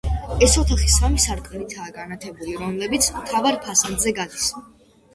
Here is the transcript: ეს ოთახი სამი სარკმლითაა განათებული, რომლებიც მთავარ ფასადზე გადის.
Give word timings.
ეს 0.45 0.55
ოთახი 0.61 0.89
სამი 0.93 1.21
სარკმლითაა 1.25 1.95
განათებული, 1.99 2.57
რომლებიც 2.65 3.13
მთავარ 3.21 3.63
ფასადზე 3.71 4.19
გადის. 4.23 4.53